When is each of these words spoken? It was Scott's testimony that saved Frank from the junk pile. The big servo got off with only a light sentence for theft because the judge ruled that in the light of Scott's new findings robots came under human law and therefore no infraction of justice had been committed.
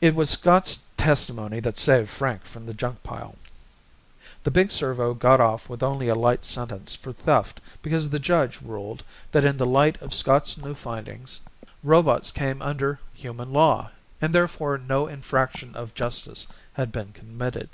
It 0.00 0.14
was 0.14 0.30
Scott's 0.30 0.84
testimony 0.96 1.58
that 1.58 1.76
saved 1.76 2.08
Frank 2.08 2.44
from 2.44 2.66
the 2.66 2.72
junk 2.72 3.02
pile. 3.02 3.34
The 4.44 4.52
big 4.52 4.70
servo 4.70 5.12
got 5.12 5.40
off 5.40 5.68
with 5.68 5.82
only 5.82 6.06
a 6.08 6.14
light 6.14 6.44
sentence 6.44 6.94
for 6.94 7.10
theft 7.10 7.60
because 7.82 8.08
the 8.10 8.20
judge 8.20 8.60
ruled 8.62 9.02
that 9.32 9.44
in 9.44 9.56
the 9.58 9.66
light 9.66 10.00
of 10.00 10.14
Scott's 10.14 10.56
new 10.56 10.74
findings 10.74 11.40
robots 11.82 12.30
came 12.30 12.62
under 12.62 13.00
human 13.12 13.52
law 13.52 13.90
and 14.20 14.32
therefore 14.32 14.78
no 14.78 15.08
infraction 15.08 15.74
of 15.74 15.94
justice 15.96 16.46
had 16.74 16.92
been 16.92 17.12
committed. 17.12 17.70